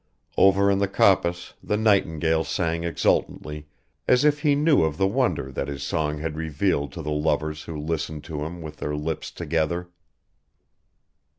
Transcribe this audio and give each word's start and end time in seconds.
Over 0.35 0.71
in 0.71 0.79
the 0.79 0.87
coppice 0.87 1.53
the 1.61 1.77
nightingale 1.77 2.43
sang 2.43 2.83
exultantly 2.83 3.67
as 4.07 4.25
if 4.25 4.39
he 4.39 4.55
knew 4.55 4.81
of 4.83 4.97
the 4.97 5.05
wonder 5.05 5.51
that 5.51 5.67
his 5.67 5.83
song 5.83 6.17
had 6.17 6.35
revealed 6.35 6.91
to 6.93 7.03
the 7.03 7.11
lovers 7.11 7.65
who 7.65 7.77
listened 7.79 8.23
to 8.23 8.43
him 8.43 8.63
with 8.63 8.77
their 8.77 8.95
lips 8.95 9.29
together. 9.29 9.89